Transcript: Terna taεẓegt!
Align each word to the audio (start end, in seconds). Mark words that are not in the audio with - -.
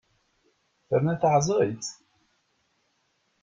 Terna 0.87 1.13
taεẓegt! 1.21 1.85